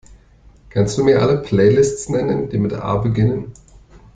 Kannst 0.71 0.97
Du 0.97 1.03
mir 1.03 1.21
alle 1.21 1.37
Playlists 1.43 2.09
nennen, 2.09 2.49
die 2.49 2.57
mit 2.57 2.73
A 2.73 2.95
beginnen? 2.97 3.51